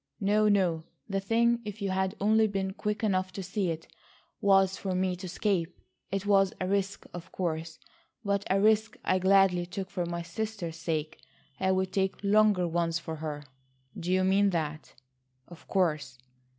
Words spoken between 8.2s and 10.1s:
but a risk I gladly took for